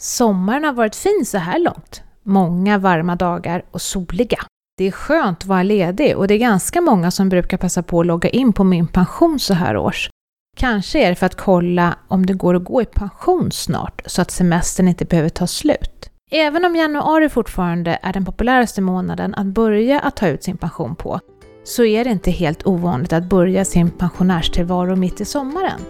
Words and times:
Sommaren 0.00 0.64
har 0.64 0.72
varit 0.72 0.96
fin 0.96 1.24
så 1.26 1.38
här 1.38 1.58
långt. 1.58 2.02
Många 2.22 2.78
varma 2.78 3.16
dagar 3.16 3.64
och 3.70 3.82
soliga. 3.82 4.38
Det 4.76 4.84
är 4.84 4.90
skönt 4.90 5.38
att 5.38 5.44
vara 5.44 5.62
ledig 5.62 6.16
och 6.16 6.28
det 6.28 6.34
är 6.34 6.38
ganska 6.38 6.80
många 6.80 7.10
som 7.10 7.28
brukar 7.28 7.56
passa 7.56 7.82
på 7.82 8.00
att 8.00 8.06
logga 8.06 8.28
in 8.28 8.52
på 8.52 8.64
min 8.64 8.86
pension 8.86 9.38
så 9.38 9.54
här 9.54 9.76
års. 9.76 10.10
Kanske 10.56 11.04
är 11.04 11.08
det 11.08 11.14
för 11.14 11.26
att 11.26 11.34
kolla 11.34 11.96
om 12.08 12.26
det 12.26 12.34
går 12.34 12.54
att 12.54 12.64
gå 12.64 12.82
i 12.82 12.84
pension 12.84 13.52
snart 13.52 14.02
så 14.06 14.22
att 14.22 14.30
semestern 14.30 14.88
inte 14.88 15.04
behöver 15.04 15.28
ta 15.28 15.46
slut. 15.46 16.10
Även 16.30 16.64
om 16.64 16.76
januari 16.76 17.28
fortfarande 17.28 17.98
är 18.02 18.12
den 18.12 18.24
populäraste 18.24 18.80
månaden 18.80 19.34
att 19.34 19.46
börja 19.46 20.00
att 20.00 20.16
ta 20.16 20.28
ut 20.28 20.42
sin 20.42 20.56
pension 20.56 20.96
på, 20.96 21.20
så 21.64 21.84
är 21.84 22.04
det 22.04 22.10
inte 22.10 22.30
helt 22.30 22.66
ovanligt 22.66 23.12
att 23.12 23.24
börja 23.24 23.64
sin 23.64 23.90
pensionärstillvaro 23.90 24.96
mitt 24.96 25.20
i 25.20 25.24
sommaren. 25.24 25.80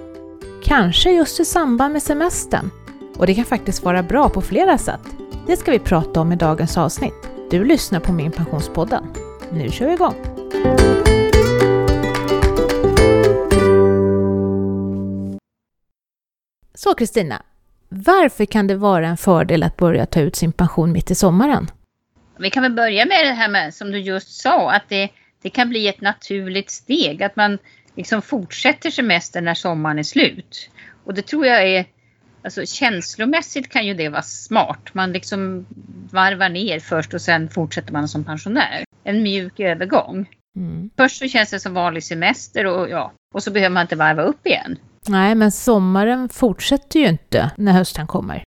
Kanske 0.65 1.11
just 1.11 1.41
i 1.41 1.45
samband 1.45 1.93
med 1.93 2.03
semestern. 2.03 2.71
Och 3.19 3.27
det 3.27 3.35
kan 3.35 3.45
faktiskt 3.45 3.85
vara 3.85 4.03
bra 4.03 4.29
på 4.29 4.43
flera 4.43 4.79
sätt. 4.79 5.01
Det 5.47 5.57
ska 5.57 5.71
vi 5.71 5.79
prata 5.79 6.21
om 6.21 6.33
i 6.33 6.37
dagens 6.37 6.79
avsnitt. 6.79 7.29
Du 7.51 7.65
lyssnar 7.65 8.01
på 8.01 8.13
Min 8.13 8.33
Pensionspodden. 8.33 9.05
Nu 9.53 9.71
kör 9.71 9.87
vi 9.87 9.93
igång! 9.93 10.15
Så 16.75 16.95
Kristina, 16.95 17.43
varför 17.89 18.45
kan 18.45 18.67
det 18.67 18.75
vara 18.75 19.09
en 19.09 19.17
fördel 19.17 19.63
att 19.63 19.77
börja 19.77 20.07
ta 20.07 20.21
ut 20.21 20.37
sin 20.37 20.53
pension 20.53 20.93
mitt 20.93 21.11
i 21.11 21.15
sommaren? 21.15 21.71
Vi 22.39 22.51
kan 22.51 22.63
väl 22.63 22.73
börja 22.73 23.07
med 23.07 23.27
det 23.27 23.33
här 23.33 23.49
med, 23.49 23.75
som 23.75 23.93
du 23.93 23.99
just 23.99 24.41
sa, 24.41 24.73
att 24.73 24.89
det, 24.89 25.09
det 25.43 25.51
kan 25.51 25.69
bli 25.69 25.89
ett 25.89 26.01
naturligt 26.01 26.71
steg. 26.71 27.23
Att 27.23 27.37
man 27.37 27.59
liksom 27.97 28.23
fortsätter 28.23 28.91
semestern 28.91 29.45
när 29.45 29.55
sommaren 29.55 29.99
är 29.99 30.03
slut. 30.03 30.71
Och 31.05 31.15
det 31.15 31.23
tror 31.23 31.47
jag 31.47 31.69
är, 31.69 31.87
alltså 32.43 32.67
känslomässigt 32.67 33.69
kan 33.69 33.87
ju 33.87 33.95
det 33.95 34.09
vara 34.09 34.23
smart. 34.23 34.91
Man 34.93 35.13
liksom 35.13 35.67
varvar 36.11 36.49
ner 36.49 36.81
först 36.81 37.15
och 37.15 37.21
sen 37.21 37.49
fortsätter 37.49 37.93
man 37.93 38.09
som 38.09 38.25
pensionär. 38.25 38.85
En 39.05 39.23
mjuk 39.23 39.61
övergång. 39.61 40.27
Mm. 40.57 40.91
Först 40.97 41.17
så 41.17 41.29
känns 41.29 41.51
det 41.51 41.61
som 41.61 41.75
vanlig 41.75 42.05
semester 42.05 42.67
och 42.67 42.91
ja, 42.91 43.13
och 43.35 43.43
så 43.43 43.51
behöver 43.51 43.75
man 43.75 43.83
inte 43.83 43.97
varva 43.97 44.23
upp 44.23 44.47
igen. 44.47 44.79
Nej, 45.09 45.35
men 45.35 45.53
sommaren 45.53 46.29
fortsätter 46.29 47.01
ju 47.01 47.09
inte 47.09 47.51
när 47.57 47.73
hösten 47.73 48.07
kommer. 48.07 48.45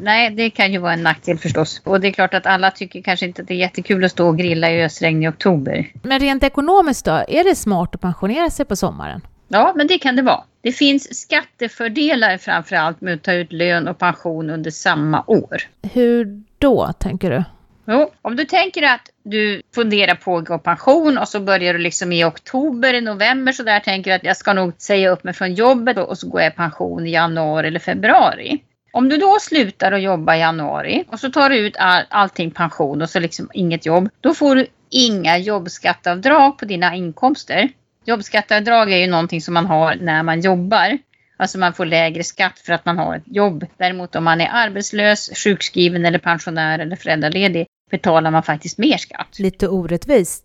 Nej, 0.00 0.30
det 0.30 0.50
kan 0.50 0.72
ju 0.72 0.78
vara 0.78 0.92
en 0.92 1.02
nackdel 1.02 1.38
förstås. 1.38 1.82
Och 1.84 2.00
det 2.00 2.08
är 2.08 2.12
klart 2.12 2.34
att 2.34 2.46
alla 2.46 2.70
tycker 2.70 3.02
kanske 3.02 3.26
inte 3.26 3.42
att 3.42 3.48
det 3.48 3.54
är 3.54 3.58
jättekul 3.58 4.04
att 4.04 4.10
stå 4.10 4.28
och 4.28 4.38
grilla 4.38 4.70
i 4.70 4.82
ösregn 4.82 5.22
i 5.22 5.28
oktober. 5.28 5.92
Men 6.02 6.20
rent 6.20 6.44
ekonomiskt 6.44 7.04
då, 7.04 7.24
är 7.28 7.44
det 7.44 7.54
smart 7.54 7.94
att 7.94 8.00
pensionera 8.00 8.50
sig 8.50 8.66
på 8.66 8.76
sommaren? 8.76 9.20
Ja, 9.48 9.72
men 9.76 9.86
det 9.86 9.98
kan 9.98 10.16
det 10.16 10.22
vara. 10.22 10.44
Det 10.60 10.72
finns 10.72 11.20
skattefördelar 11.20 12.38
framför 12.38 12.76
allt 12.76 13.00
med 13.00 13.14
att 13.14 13.22
ta 13.22 13.32
ut 13.32 13.52
lön 13.52 13.88
och 13.88 13.98
pension 13.98 14.50
under 14.50 14.70
samma 14.70 15.24
år. 15.26 15.62
Hur 15.92 16.42
då, 16.58 16.92
tänker 16.98 17.30
du? 17.30 17.44
Jo, 17.86 18.10
om 18.22 18.36
du 18.36 18.44
tänker 18.44 18.82
att 18.82 19.10
du 19.22 19.62
funderar 19.74 20.14
på 20.14 20.36
att 20.36 20.44
gå 20.44 20.58
pension 20.58 21.18
och 21.18 21.28
så 21.28 21.40
börjar 21.40 21.72
du 21.72 21.78
liksom 21.78 22.12
i 22.12 22.24
oktober, 22.24 23.00
november 23.00 23.52
så 23.52 23.62
där 23.62 23.80
tänker 23.80 24.10
du 24.10 24.14
att 24.14 24.24
jag 24.24 24.36
ska 24.36 24.52
nog 24.52 24.72
säga 24.78 25.10
upp 25.10 25.24
mig 25.24 25.34
från 25.34 25.54
jobbet 25.54 25.98
och 25.98 26.18
så 26.18 26.28
går 26.28 26.40
jag 26.40 26.52
i 26.52 26.56
pension 26.56 27.06
i 27.06 27.10
januari 27.10 27.66
eller 27.66 27.80
februari. 27.80 28.62
Om 28.92 29.08
du 29.08 29.16
då 29.16 29.38
slutar 29.40 29.92
att 29.92 30.02
jobba 30.02 30.36
i 30.36 30.38
januari 30.38 31.04
och 31.08 31.20
så 31.20 31.30
tar 31.30 31.50
du 31.50 31.56
ut 31.56 31.76
all, 31.76 32.02
allting 32.08 32.50
pension 32.50 33.02
och 33.02 33.10
så 33.10 33.20
liksom 33.20 33.50
inget 33.54 33.86
jobb. 33.86 34.08
Då 34.20 34.34
får 34.34 34.56
du 34.56 34.66
inga 34.90 35.38
jobbskatteavdrag 35.38 36.58
på 36.58 36.64
dina 36.64 36.94
inkomster. 36.94 37.68
Jobbskatteavdrag 38.04 38.92
är 38.92 38.96
ju 38.96 39.06
någonting 39.06 39.40
som 39.40 39.54
man 39.54 39.66
har 39.66 39.94
när 39.94 40.22
man 40.22 40.40
jobbar. 40.40 40.98
Alltså 41.36 41.58
man 41.58 41.74
får 41.74 41.86
lägre 41.86 42.24
skatt 42.24 42.58
för 42.58 42.72
att 42.72 42.84
man 42.84 42.98
har 42.98 43.16
ett 43.16 43.22
jobb. 43.26 43.66
Däremot 43.76 44.16
om 44.16 44.24
man 44.24 44.40
är 44.40 44.48
arbetslös, 44.52 45.30
sjukskriven 45.44 46.06
eller 46.06 46.18
pensionär 46.18 46.78
eller 46.78 46.96
föräldraledig 46.96 47.66
betalar 47.90 48.30
man 48.30 48.42
faktiskt 48.42 48.78
mer 48.78 48.96
skatt. 48.96 49.38
Lite 49.38 49.68
orättvist. 49.68 50.44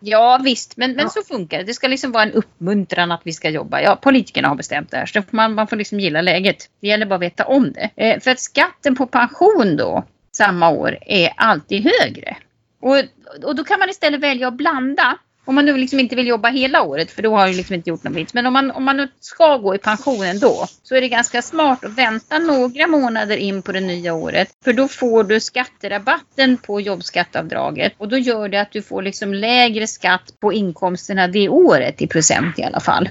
Ja 0.00 0.40
visst, 0.44 0.76
men, 0.76 0.92
men 0.92 1.10
så 1.10 1.22
funkar 1.22 1.58
det. 1.58 1.64
Det 1.64 1.74
ska 1.74 1.88
liksom 1.88 2.12
vara 2.12 2.22
en 2.22 2.32
uppmuntran 2.32 3.12
att 3.12 3.20
vi 3.24 3.32
ska 3.32 3.50
jobba. 3.50 3.80
Ja, 3.80 3.96
politikerna 3.96 4.48
har 4.48 4.54
bestämt 4.54 4.90
det 4.90 4.96
här 4.96 5.06
så 5.06 5.22
man, 5.30 5.54
man 5.54 5.66
får 5.66 5.76
liksom 5.76 6.00
gilla 6.00 6.22
läget. 6.22 6.70
Det 6.80 6.88
gäller 6.88 7.06
bara 7.06 7.14
att 7.14 7.22
veta 7.22 7.44
om 7.44 7.72
det. 7.72 7.90
Eh, 7.96 8.20
för 8.20 8.30
att 8.30 8.40
skatten 8.40 8.96
på 8.96 9.06
pension 9.06 9.76
då 9.76 10.04
samma 10.32 10.70
år 10.70 10.98
är 11.00 11.32
alltid 11.36 11.84
högre. 11.84 12.36
Och, 12.80 12.96
och 13.44 13.56
då 13.56 13.64
kan 13.64 13.78
man 13.78 13.90
istället 13.90 14.20
välja 14.20 14.48
att 14.48 14.54
blanda 14.54 15.18
om 15.44 15.54
man 15.54 15.64
nu 15.64 15.76
liksom 15.76 16.00
inte 16.00 16.16
vill 16.16 16.26
jobba 16.26 16.48
hela 16.48 16.82
året 16.82 17.10
för 17.10 17.22
då 17.22 17.36
har 17.36 17.48
ju 17.48 17.54
liksom 17.54 17.74
inte 17.74 17.90
gjort 17.90 18.04
någon 18.04 18.14
vits. 18.14 18.34
Men 18.34 18.46
om 18.46 18.52
man, 18.52 18.70
om 18.70 18.84
man 18.84 18.96
nu 18.96 19.08
ska 19.20 19.56
gå 19.56 19.74
i 19.74 19.78
pension 19.78 20.24
ändå 20.24 20.66
så 20.82 20.94
är 20.94 21.00
det 21.00 21.08
ganska 21.08 21.42
smart 21.42 21.84
att 21.84 21.98
vänta 21.98 22.38
några 22.38 22.86
månader 22.86 23.36
in 23.36 23.62
på 23.62 23.72
det 23.72 23.80
nya 23.80 24.14
året. 24.14 24.48
För 24.64 24.72
då 24.72 24.88
får 24.88 25.24
du 25.24 25.40
skatterabatten 25.40 26.56
på 26.56 26.80
jobbskatteavdraget 26.80 27.92
och 27.98 28.08
då 28.08 28.18
gör 28.18 28.48
det 28.48 28.60
att 28.60 28.72
du 28.72 28.82
får 28.82 29.02
liksom 29.02 29.34
lägre 29.34 29.86
skatt 29.86 30.40
på 30.40 30.52
inkomsterna 30.52 31.28
det 31.28 31.48
året 31.48 32.02
i 32.02 32.06
procent 32.06 32.58
i 32.58 32.62
alla 32.62 32.80
fall. 32.80 33.08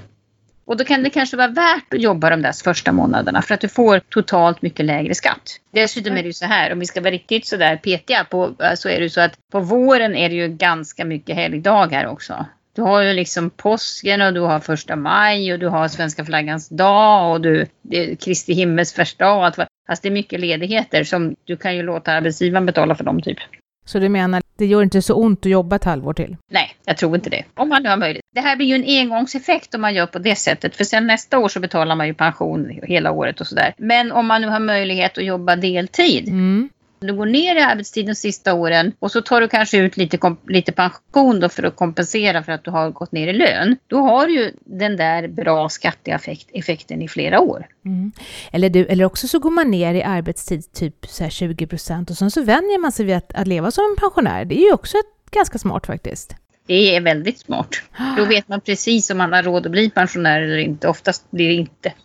Och 0.64 0.76
då 0.76 0.84
kan 0.84 1.02
det 1.02 1.10
kanske 1.10 1.36
vara 1.36 1.48
värt 1.48 1.94
att 1.94 2.00
jobba 2.00 2.30
de 2.30 2.42
där 2.42 2.64
första 2.64 2.92
månaderna 2.92 3.42
för 3.42 3.54
att 3.54 3.60
du 3.60 3.68
får 3.68 3.98
totalt 3.98 4.62
mycket 4.62 4.86
lägre 4.86 5.14
skatt. 5.14 5.60
Dessutom 5.72 6.12
är 6.12 6.22
det 6.22 6.26
ju 6.26 6.32
så 6.32 6.46
här, 6.46 6.72
om 6.72 6.78
vi 6.78 6.86
ska 6.86 7.00
vara 7.00 7.10
riktigt 7.10 7.46
så 7.46 7.56
där 7.56 7.76
petiga 7.76 8.24
på, 8.24 8.54
så 8.76 8.88
är 8.88 8.96
det 8.96 9.02
ju 9.02 9.10
så 9.10 9.20
att 9.20 9.38
på 9.52 9.60
våren 9.60 10.14
är 10.14 10.28
det 10.28 10.34
ju 10.34 10.48
ganska 10.48 11.04
mycket 11.04 11.36
helgdagar 11.36 12.06
också. 12.06 12.46
Du 12.74 12.82
har 12.82 13.02
ju 13.02 13.12
liksom 13.12 13.50
påsken 13.50 14.20
och 14.20 14.34
du 14.34 14.40
har 14.40 14.60
första 14.60 14.96
maj 14.96 15.52
och 15.52 15.58
du 15.58 15.68
har 15.68 15.88
svenska 15.88 16.24
flaggans 16.24 16.68
dag 16.68 17.32
och 17.32 17.40
du, 17.40 17.66
det 17.82 18.10
är 18.10 18.14
Kristi 18.14 18.52
himmelsfärdsdag 18.52 19.38
och 19.38 19.44
allt 19.46 19.58
Alltså 19.88 20.02
det 20.02 20.08
är 20.08 20.12
mycket 20.12 20.40
ledigheter 20.40 21.04
som 21.04 21.36
du 21.44 21.56
kan 21.56 21.76
ju 21.76 21.82
låta 21.82 22.12
arbetsgivaren 22.12 22.66
betala 22.66 22.94
för 22.94 23.04
dem 23.04 23.22
typ. 23.22 23.38
Så 23.84 23.98
du 23.98 24.08
menar, 24.08 24.42
det 24.58 24.66
gör 24.66 24.82
inte 24.82 25.02
så 25.02 25.14
ont 25.14 25.46
att 25.46 25.52
jobba 25.52 25.76
ett 25.76 25.84
halvår 25.84 26.14
till? 26.14 26.36
Nej, 26.50 26.73
jag 26.86 26.96
tror 26.96 27.14
inte 27.14 27.30
det. 27.30 27.44
Om 27.54 27.68
man 27.68 27.82
nu 27.82 27.88
har 27.88 27.96
möjlighet. 27.96 28.24
Det 28.34 28.40
här 28.40 28.56
blir 28.56 28.66
ju 28.66 28.74
en 28.74 29.00
engångseffekt 29.00 29.74
om 29.74 29.80
man 29.80 29.94
gör 29.94 30.06
på 30.06 30.18
det 30.18 30.36
sättet. 30.36 30.76
För 30.76 30.84
sen 30.84 31.06
nästa 31.06 31.38
år 31.38 31.48
så 31.48 31.60
betalar 31.60 31.96
man 31.96 32.06
ju 32.06 32.14
pension 32.14 32.80
hela 32.82 33.12
året 33.12 33.40
och 33.40 33.46
sådär. 33.46 33.74
Men 33.78 34.12
om 34.12 34.26
man 34.26 34.40
nu 34.40 34.48
har 34.48 34.60
möjlighet 34.60 35.18
att 35.18 35.24
jobba 35.24 35.56
deltid. 35.56 36.28
Mm. 36.28 36.68
Du 37.00 37.16
går 37.16 37.26
ner 37.26 37.56
i 37.56 37.60
arbetstid 37.60 38.06
de 38.06 38.14
sista 38.14 38.54
åren 38.54 38.92
och 38.98 39.12
så 39.12 39.22
tar 39.22 39.40
du 39.40 39.48
kanske 39.48 39.78
ut 39.78 39.96
lite, 39.96 40.36
lite 40.48 40.72
pension 40.72 41.40
då 41.40 41.48
för 41.48 41.62
att 41.62 41.76
kompensera 41.76 42.42
för 42.42 42.52
att 42.52 42.64
du 42.64 42.70
har 42.70 42.90
gått 42.90 43.12
ner 43.12 43.28
i 43.28 43.32
lön. 43.32 43.76
Då 43.86 43.98
har 43.98 44.26
du 44.26 44.34
ju 44.34 44.52
den 44.64 44.96
där 44.96 45.28
bra 45.28 45.68
skatteeffekten 45.68 47.02
i 47.02 47.08
flera 47.08 47.40
år. 47.40 47.66
Mm. 47.84 48.12
Eller, 48.52 48.70
du, 48.70 48.86
eller 48.86 49.04
också 49.04 49.28
så 49.28 49.38
går 49.38 49.50
man 49.50 49.70
ner 49.70 49.94
i 49.94 50.02
arbetstid 50.02 50.72
typ 50.72 51.06
så 51.06 51.28
20 51.28 51.66
procent 51.66 52.10
och 52.10 52.16
sen 52.16 52.30
så 52.30 52.42
vänjer 52.42 52.78
man 52.78 52.92
sig 52.92 53.06
vid 53.06 53.16
att, 53.16 53.34
att 53.34 53.46
leva 53.46 53.70
som 53.70 53.84
en 53.84 53.96
pensionär. 53.96 54.44
Det 54.44 54.58
är 54.58 54.66
ju 54.66 54.72
också 54.72 54.98
ett, 54.98 55.30
ganska 55.30 55.58
smart 55.58 55.86
faktiskt. 55.86 56.36
Det 56.66 56.96
är 56.96 57.00
väldigt 57.00 57.38
smart. 57.38 57.82
Då 58.16 58.24
vet 58.28 58.48
man 58.48 58.60
precis 58.60 59.10
om 59.10 59.18
man 59.18 59.32
har 59.32 59.42
råd 59.42 59.66
att 59.66 59.72
bli 59.72 59.90
pensionär 59.90 60.40
eller 60.40 60.58
inte. 60.58 60.88
Oftast 60.88 61.30
blir 61.30 61.48
det 61.48 61.54
inte. 61.54 61.92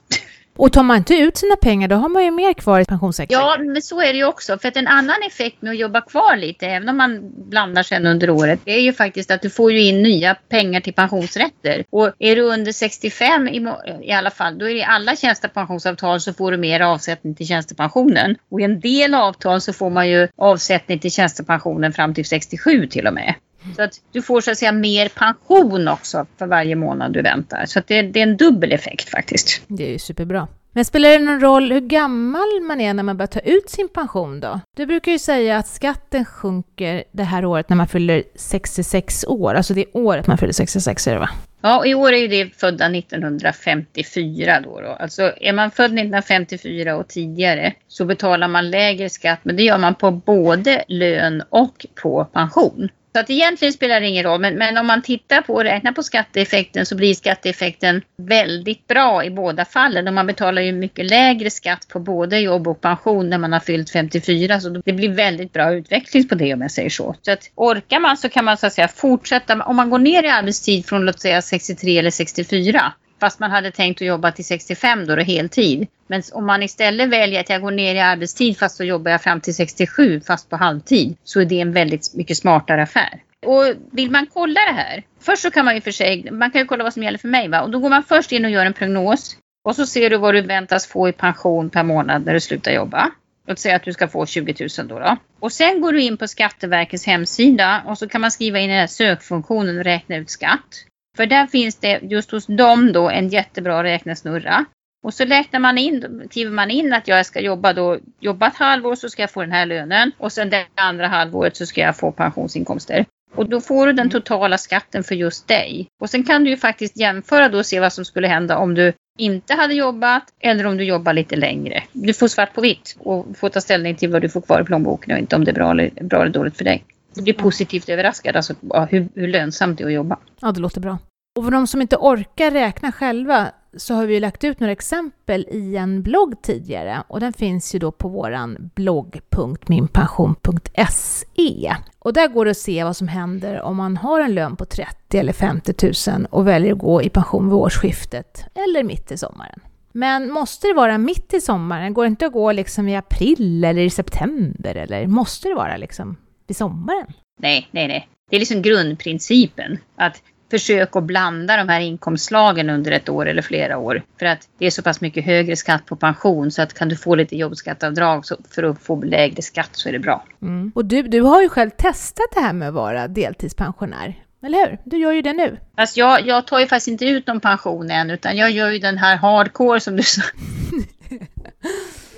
Och 0.60 0.74
tar 0.74 0.84
man 0.84 0.98
inte 0.98 1.14
ut 1.14 1.38
sina 1.38 1.56
pengar 1.56 1.88
då 1.88 1.96
har 1.96 2.10
man 2.10 2.24
ju 2.24 2.32
mer 2.32 2.54
kvar 2.54 2.80
i 2.80 2.86
pensionssäcken. 2.86 3.40
Ja, 3.40 3.58
men 3.60 3.82
så 3.82 4.02
är 4.02 4.14
det 4.14 4.18
ju 4.18 4.26
också. 4.26 4.58
För 4.58 4.68
att 4.68 4.78
en 4.78 4.88
annan 4.88 5.16
effekt 5.28 5.62
med 5.62 5.72
att 5.72 5.78
jobba 5.78 6.02
kvar 6.02 6.38
lite, 6.38 6.68
även 6.68 6.90
om 6.90 6.98
man 6.98 7.32
blandar 7.50 7.84
sen 7.84 8.06
under 8.06 8.30
året, 8.30 8.60
det 8.64 8.72
är 8.72 8.82
ju 8.82 8.94
faktiskt 8.94 9.32
att 9.32 9.42
du 9.42 9.50
får 9.50 9.72
ju 9.72 9.82
in 9.82 10.04
nya 10.04 10.36
pengar 10.36 10.82
till 10.82 10.94
pensionsrätter. 10.94 11.84
Och 11.90 12.12
är 12.20 12.36
du 12.36 12.42
under 12.42 12.72
65 12.72 13.48
i, 13.48 13.68
i 14.02 14.12
alla 14.12 14.32
fall, 14.32 14.58
då 14.58 14.66
är 14.66 14.74
det 14.74 14.80
i 14.80 14.84
alla 14.84 15.16
tjänstepensionsavtal 15.16 16.22
så 16.22 16.34
får 16.34 16.52
du 16.52 16.58
mer 16.58 16.80
avsättning 16.80 17.36
till 17.36 17.48
tjänstepensionen. 17.48 18.36
Och 18.52 18.62
i 18.62 18.64
en 18.64 18.80
del 18.80 19.14
avtal 19.14 19.62
så 19.62 19.74
får 19.74 19.90
man 19.90 20.10
ju 20.10 20.28
avsättning 20.38 21.00
till 21.00 21.12
tjänstepensionen 21.12 21.94
fram 21.94 22.14
till 22.14 22.26
67 22.26 22.88
till 22.88 23.08
och 23.08 23.14
med. 23.14 23.36
Så 23.76 23.84
att 23.84 23.94
du 24.12 24.22
får 24.22 24.42
så 24.42 24.52
att 24.52 24.58
säga 24.58 24.72
mer 24.72 25.10
pension 25.10 25.88
också 25.88 26.26
för 26.38 26.46
varje 26.46 26.76
månad 26.76 27.14
du 27.14 27.22
väntar. 27.22 27.66
Så 27.66 27.80
att 27.80 27.88
det, 27.88 28.02
det 28.02 28.20
är 28.20 28.24
en 28.24 28.38
dubbel 28.38 28.72
effekt 28.72 29.10
faktiskt. 29.10 29.62
Det 29.68 29.88
är 29.88 29.92
ju 29.92 30.00
superbra. 30.00 30.48
Men 30.72 30.86
spelar 30.86 31.10
det 31.10 31.20
någon 31.20 31.42
roll 31.42 31.72
hur 31.72 31.80
gammal 31.80 32.62
man 32.62 32.82
är 32.82 32.94
när 32.94 33.04
man 33.04 33.18
börjar 33.18 33.28
ta 33.28 33.40
ut 33.40 33.70
sin 33.70 33.90
pension 33.90 34.40
då? 34.40 34.60
Du 34.78 34.86
brukar 34.86 35.12
ju 35.12 35.20
säga 35.20 35.58
att 35.58 35.68
skatten 35.68 36.26
sjunker 36.26 37.04
det 37.12 37.24
här 37.24 37.46
året 37.46 37.70
när 37.70 37.78
man 37.78 37.88
fyller 37.88 38.24
66 38.36 39.26
år. 39.28 39.54
Alltså 39.54 39.74
det 39.74 39.86
året 39.94 40.28
man 40.28 40.38
fyller 40.38 40.54
66 40.54 41.08
är 41.08 41.14
det 41.14 41.20
va? 41.20 41.30
Ja, 41.62 41.86
i 41.86 41.96
år 41.96 42.14
är 42.14 42.28
det 42.28 42.56
födda 42.56 42.86
1954 42.86 44.60
då, 44.64 44.82
då. 44.82 44.88
Alltså 44.90 45.34
är 45.42 45.54
man 45.54 45.72
född 45.72 45.86
1954 45.86 46.96
och 46.96 47.08
tidigare 47.08 47.74
så 47.88 48.06
betalar 48.06 48.48
man 48.48 48.70
lägre 48.70 49.10
skatt 49.10 49.40
men 49.44 49.56
det 49.56 49.64
gör 49.64 49.78
man 49.78 49.96
på 49.96 50.12
både 50.12 50.84
lön 50.88 51.44
och 51.50 51.86
på 52.02 52.26
pension. 52.26 52.90
Så 53.14 53.20
att 53.20 53.30
egentligen 53.30 53.74
spelar 53.74 54.02
det 54.02 54.08
ingen 54.08 54.24
roll, 54.24 54.42
men, 54.42 54.56
men 54.56 54.78
om 54.78 54.88
man 54.88 55.02
tittar 55.02 55.42
på 55.42 55.54
och 55.54 55.64
räknar 55.64 55.92
på 55.92 56.04
skatteeffekten 56.04 56.86
så 56.86 56.96
blir 56.96 57.14
skatteeffekten 57.14 58.02
väldigt 58.18 58.88
bra 58.88 59.24
i 59.24 59.30
båda 59.30 59.66
fallen. 59.66 60.08
Och 60.08 60.14
man 60.14 60.28
betalar 60.28 60.62
ju 60.62 60.72
mycket 60.72 61.10
lägre 61.10 61.50
skatt 61.50 61.88
på 61.88 62.00
både 62.00 62.40
jobb 62.40 62.68
och 62.68 62.82
pension 62.82 63.30
när 63.30 63.38
man 63.38 63.54
har 63.54 63.60
fyllt 63.60 63.90
54. 63.90 64.60
Så 64.60 64.70
det 64.70 64.94
blir 64.94 65.10
väldigt 65.10 65.54
bra 65.54 65.74
utveckling 65.74 66.28
på 66.28 66.36
det 66.36 66.54
om 66.54 66.62
jag 66.62 66.72
säger 66.72 66.90
så. 66.90 67.16
Så 67.22 67.32
att 67.32 67.52
orkar 67.56 68.00
man 68.00 68.18
så 68.18 68.30
kan 68.30 68.46
man 68.46 68.58
så 68.58 68.68
att 68.68 68.74
säga 68.74 68.88
fortsätta. 68.88 69.64
Om 69.64 69.76
man 69.76 69.90
går 69.90 70.00
ner 70.00 70.24
i 70.24 70.30
arbetstid 70.30 70.86
från 70.86 71.06
låt 71.06 71.20
säga 71.20 71.42
63 71.42 71.98
eller 71.98 72.12
64 72.12 72.94
Fast 73.20 73.40
man 73.40 73.52
hade 73.52 73.72
tänkt 73.72 74.02
att 74.02 74.08
jobba 74.08 74.32
till 74.32 74.46
65 74.46 75.06
då, 75.06 75.16
då 75.16 75.22
heltid. 75.22 75.88
Men 76.08 76.22
om 76.34 76.46
man 76.46 76.64
istället 76.64 77.10
väljer 77.10 77.40
att 77.40 77.50
jag 77.50 77.62
går 77.62 77.72
ner 77.72 77.96
i 77.96 78.00
arbetstid 78.00 78.58
fast 78.58 78.78
så 78.78 78.84
jobbar 78.84 79.12
jag 79.12 79.22
fram 79.22 79.42
till 79.42 79.56
67 79.56 80.22
fast 80.22 80.50
på 80.50 80.56
halvtid. 80.56 81.18
Så 81.24 81.42
är 81.42 81.46
det 81.46 81.62
en 81.62 81.74
väldigt 81.74 82.16
mycket 82.16 82.38
smartare 82.38 82.84
affär. 82.84 83.22
Och 83.46 83.66
vill 83.92 84.12
man 84.12 84.28
kolla 84.34 84.60
det 84.62 84.74
här. 84.74 85.04
Först 85.20 85.42
så 85.42 85.52
kan 85.52 85.66
man 85.66 85.76
ju 85.76 85.82
för 85.82 85.92
sig, 85.92 86.32
man 86.32 86.52
kan 86.52 86.62
ju 86.62 86.68
kolla 86.68 86.84
vad 86.84 86.94
som 86.94 87.04
gäller 87.04 87.18
för 87.18 87.28
mig 87.28 87.48
va. 87.48 87.62
Och 87.62 87.72
då 87.72 87.80
går 87.80 87.90
man 87.90 88.04
först 88.04 88.32
in 88.32 88.46
och 88.46 88.52
gör 88.52 88.66
en 88.66 88.74
prognos. 88.74 89.38
Och 89.64 89.76
så 89.76 89.86
ser 89.86 90.10
du 90.10 90.18
vad 90.18 90.34
du 90.34 90.42
väntas 90.42 90.88
få 90.88 91.10
i 91.10 91.12
pension 91.12 91.70
per 91.70 91.84
månad 91.84 92.26
när 92.26 92.34
du 92.34 92.40
slutar 92.40 92.72
jobba. 92.72 93.12
Låt 93.48 93.60
säga 93.60 93.76
att 93.76 93.84
du 93.84 93.94
ska 93.94 94.08
få 94.08 94.26
20 94.26 94.70
000 94.78 94.88
då, 94.88 95.00
då. 95.00 95.18
Och 95.40 95.52
sen 95.52 95.82
går 95.82 95.92
du 95.94 96.02
in 96.02 96.18
på 96.18 96.28
Skatteverkets 96.28 97.06
hemsida 97.06 97.84
och 97.86 97.98
så 97.98 98.08
kan 98.08 98.22
man 98.22 98.32
skriva 98.32 98.60
in 98.60 98.70
i 98.70 98.74
den 98.74 98.80
här 98.80 98.88
sökfunktionen 98.88 99.78
och 99.78 99.84
räkna 99.84 100.16
ut 100.16 100.30
skatt. 100.30 100.86
För 101.18 101.26
där 101.26 101.48
finns 101.48 101.76
det 101.76 102.00
just 102.02 102.32
hos 102.32 102.46
dem 102.46 102.92
då 102.92 103.10
en 103.10 103.30
jättebra 103.30 103.84
räknesnurra. 103.84 104.66
Och 105.04 105.14
så 105.14 105.26
räknar 105.26 105.60
man 105.60 105.78
in, 105.78 106.28
skriver 106.32 106.52
man 106.52 106.72
in 106.72 106.94
att 106.94 107.08
jag 107.08 107.26
ska 107.26 107.40
jobba 107.40 107.74
då, 107.74 108.00
jobba 108.20 108.48
ett 108.48 108.56
halvår 108.56 108.96
så 108.96 109.10
ska 109.10 109.24
jag 109.24 109.32
få 109.32 109.42
den 109.42 109.52
här 109.52 109.66
lönen 109.66 110.12
och 110.18 110.32
sen 110.32 110.50
det 110.50 110.66
andra 110.76 111.08
halvåret 111.08 111.58
så 111.58 111.66
ska 111.66 111.82
jag 111.82 111.98
få 111.98 112.12
pensionsinkomster. 112.12 113.06
Och 113.36 113.50
då 113.50 113.62
får 113.62 113.88
du 113.88 113.94
den 113.94 114.10
totala 114.10 114.58
skatten 114.58 115.04
för 115.04 115.16
just 115.16 115.48
dig. 115.48 115.88
Och 116.02 116.10
sen 116.10 116.24
kan 116.24 116.44
du 116.44 116.50
ju 116.50 116.58
faktiskt 116.58 116.98
jämföra 116.98 117.50
då 117.50 117.58
och 117.58 117.66
se 117.66 117.80
vad 117.80 117.94
som 117.94 118.06
skulle 118.06 118.28
hända 118.28 118.58
om 118.58 118.76
du 118.76 118.94
inte 119.18 119.54
hade 119.54 119.74
jobbat 119.74 120.24
eller 120.40 120.66
om 120.66 120.78
du 120.78 120.84
jobbar 120.84 121.14
lite 121.14 121.36
längre. 121.36 121.84
Du 121.92 122.14
får 122.14 122.28
svart 122.28 122.54
på 122.54 122.62
vitt 122.62 122.98
och 123.00 123.26
får 123.38 123.50
ta 123.50 123.62
ställning 123.62 123.96
till 123.96 124.12
vad 124.12 124.22
du 124.22 124.30
får 124.30 124.42
kvar 124.42 124.62
i 124.62 124.64
plånboken 124.64 125.14
och 125.14 125.20
inte 125.20 125.36
om 125.36 125.46
det 125.46 125.52
är 125.52 125.56
bra 125.56 125.72
eller, 125.72 125.90
bra 126.04 126.22
eller 126.22 126.32
dåligt 126.32 126.58
för 126.58 126.64
dig. 126.64 126.84
Du 127.20 127.24
blir 127.24 127.34
positivt 127.34 127.90
överraskad, 127.90 128.36
alltså 128.36 128.54
hur, 128.90 129.10
hur 129.16 129.28
lönsamt 129.28 129.78
det 129.78 129.84
är 129.84 129.88
att 129.88 129.94
jobba. 129.94 130.18
Ja, 130.42 130.52
det 130.52 130.60
låter 130.60 130.82
bra. 130.82 130.98
Och 131.38 131.44
för 131.44 131.52
de 131.52 131.68
som 131.68 131.82
inte 131.82 131.98
orkar 131.98 132.52
räkna 132.52 132.92
själva 132.92 133.52
så 133.78 133.94
har 133.94 134.06
vi 134.06 134.20
lagt 134.20 134.44
ut 134.44 134.60
några 134.60 134.72
exempel 134.72 135.48
i 135.52 135.76
en 135.76 136.04
blogg 136.04 136.42
tidigare 136.42 137.04
och 137.08 137.20
den 137.20 137.34
finns 137.34 137.76
ju 137.76 137.80
då 137.80 137.92
på 137.92 138.08
våran 138.08 138.72
blogg.minpension.se. 138.76 141.76
Och 142.00 142.14
där 142.14 142.28
går 142.28 142.46
det 142.46 142.52
att 142.52 142.58
se 142.58 142.84
vad 142.84 142.96
som 142.96 143.08
händer 143.08 143.62
om 143.62 143.78
man 143.78 143.98
har 143.98 144.22
en 144.22 144.34
lön 144.34 144.56
på 144.56 144.66
30 144.66 145.18
eller 145.18 145.34
50 145.34 145.92
000 146.12 146.28
och 146.30 146.48
väljer 146.48 146.74
att 146.74 146.80
gå 146.80 147.02
i 147.02 147.10
pension 147.10 147.46
vid 147.46 147.54
årsskiftet 147.54 148.46
eller 148.54 148.84
mitt 148.84 149.12
i 149.12 149.18
sommaren. 149.18 149.60
Men 149.92 150.32
måste 150.32 150.68
det 150.68 150.74
vara 150.74 150.98
mitt 150.98 151.34
i 151.34 151.42
sommaren? 151.42 151.94
Går 151.94 152.04
det 152.04 152.08
inte 152.08 152.26
att 152.26 152.34
gå 152.34 152.52
liksom 152.52 152.88
i 152.88 152.96
april 152.96 153.64
eller 153.64 153.82
i 153.82 153.90
september? 153.90 154.76
Eller 154.76 155.08
måste 155.08 155.50
det 155.50 155.56
vara 155.56 155.78
liksom 155.78 156.18
vid 156.50 156.58
sommaren? 156.58 157.08
Nej, 157.40 157.68
nej, 157.72 157.88
nej. 157.88 158.10
Det 158.30 158.36
är 158.36 158.40
liksom 158.40 158.62
grundprincipen. 158.62 159.78
Att 159.96 160.22
försök 160.52 160.96
att 160.96 161.04
blanda 161.04 161.58
de 161.58 161.70
här 161.70 161.80
inkomstslagen 161.80 162.70
under 162.70 162.92
ett 162.92 163.10
år 163.10 163.28
eller 163.28 163.42
flera 163.42 163.78
år. 163.78 164.04
För 164.20 164.26
att 164.26 164.50
det 164.58 164.66
är 164.66 164.72
så 164.72 164.82
pass 164.82 165.02
mycket 165.02 165.26
högre 165.26 165.56
skatt 165.56 165.86
på 165.86 165.96
pension 165.96 166.52
så 166.52 166.62
att 166.62 166.74
kan 166.74 166.90
du 166.90 166.96
få 166.96 167.16
lite 167.16 167.36
jobbskatteavdrag 167.36 168.26
för 168.50 168.64
att 168.64 168.82
få 168.82 169.02
lägre 169.02 169.42
skatt 169.42 169.70
så 169.72 169.90
är 169.90 169.94
det 169.94 170.00
bra. 170.00 170.26
Mm. 170.42 170.72
Och 170.76 170.86
du, 170.86 171.02
du 171.02 171.22
har 171.22 171.42
ju 171.42 171.50
själv 171.50 171.70
testat 171.70 172.28
det 172.34 172.42
här 172.42 172.54
med 172.54 172.68
att 172.68 172.74
vara 172.74 173.08
deltidspensionär. 173.08 174.24
Eller 174.44 174.70
hur? 174.70 174.78
Du 174.86 174.98
gör 174.98 175.12
ju 175.12 175.22
det 175.22 175.34
nu. 175.34 175.58
Fast 175.76 175.98
jag, 175.98 176.28
jag 176.28 176.48
tar 176.48 176.60
ju 176.60 176.68
faktiskt 176.68 176.88
inte 176.88 177.06
ut 177.06 177.28
någon 177.28 177.40
pension 177.40 177.92
än 177.92 178.10
utan 178.10 178.38
jag 178.38 178.52
gör 178.52 178.70
ju 178.70 178.80
den 178.80 178.98
här 178.98 179.16
hardcore 179.16 179.80
som 179.80 179.96
du 179.96 180.04
sa. 180.04 180.22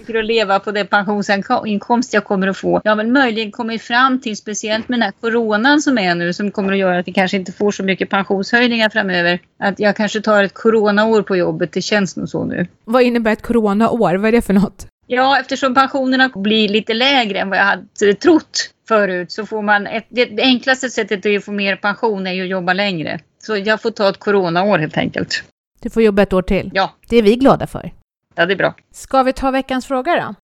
för 0.05 0.15
att 0.15 0.25
leva 0.25 0.59
på 0.59 0.71
den 0.71 0.87
pensionsinkomst 0.87 2.13
jag 2.13 2.23
kommer 2.23 2.47
att 2.47 2.57
få. 2.57 2.81
Jag 2.83 2.91
har 2.91 2.95
väl 2.95 3.11
möjligen 3.11 3.51
kommit 3.51 3.81
fram 3.81 4.21
till, 4.21 4.37
speciellt 4.37 4.89
med 4.89 4.99
den 4.99 5.03
här 5.03 5.13
coronan 5.21 5.81
som 5.81 5.97
är 5.97 6.15
nu, 6.15 6.33
som 6.33 6.51
kommer 6.51 6.73
att 6.73 6.79
göra 6.79 6.99
att 6.99 7.07
vi 7.07 7.13
kanske 7.13 7.37
inte 7.37 7.51
får 7.51 7.71
så 7.71 7.83
mycket 7.83 8.09
pensionshöjningar 8.09 8.89
framöver, 8.89 9.39
att 9.59 9.79
jag 9.79 9.95
kanske 9.95 10.21
tar 10.21 10.43
ett 10.43 10.53
coronaår 10.53 11.21
på 11.21 11.35
jobbet. 11.35 11.71
Det 11.71 11.81
känns 11.81 12.17
nog 12.17 12.29
så 12.29 12.45
nu. 12.45 12.67
Vad 12.85 13.03
innebär 13.03 13.31
ett 13.31 13.41
coronaår? 13.41 14.15
Vad 14.15 14.27
är 14.27 14.31
det 14.31 14.41
för 14.41 14.53
något? 14.53 14.87
Ja, 15.07 15.39
eftersom 15.39 15.73
pensionerna 15.73 16.29
blir 16.35 16.69
lite 16.69 16.93
lägre 16.93 17.39
än 17.39 17.49
vad 17.49 17.59
jag 17.59 17.63
hade 17.63 18.13
trott 18.13 18.69
förut 18.87 19.31
så 19.31 19.45
får 19.45 19.61
man 19.61 19.87
ett, 19.87 20.05
det 20.09 20.41
enklaste 20.41 20.89
sättet 20.89 21.25
att 21.25 21.43
få 21.45 21.51
mer 21.51 21.75
pension 21.75 22.27
är 22.27 22.31
ju 22.31 22.43
att 22.43 22.49
jobba 22.49 22.73
längre. 22.73 23.19
Så 23.39 23.57
jag 23.57 23.81
får 23.81 23.91
ta 23.91 24.09
ett 24.09 24.17
coronaår 24.17 24.79
helt 24.79 24.97
enkelt. 24.97 25.43
Du 25.81 25.89
får 25.89 26.03
jobba 26.03 26.21
ett 26.21 26.33
år 26.33 26.41
till? 26.41 26.71
Ja. 26.73 26.91
Det 27.09 27.17
är 27.17 27.21
vi 27.21 27.35
glada 27.35 27.67
för. 27.67 27.91
Ja, 28.35 28.45
det 28.45 28.53
är 28.53 28.57
bra. 28.57 28.73
Ska 28.91 29.23
vi 29.23 29.33
ta 29.33 29.51
veckans 29.51 29.85
fråga 29.85 30.15
då? 30.15 30.35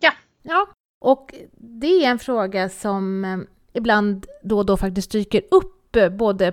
Ja. 0.00 0.12
Ja, 0.42 0.66
och 1.00 1.34
det 1.58 2.04
är 2.04 2.10
en 2.10 2.18
fråga 2.18 2.68
som 2.68 3.24
eh, 3.24 3.38
ibland 3.72 4.26
då 4.42 4.58
och 4.58 4.66
då 4.66 4.76
faktiskt 4.76 5.10
dyker 5.10 5.42
upp 5.50 5.96
eh, 5.96 6.08
både 6.08 6.52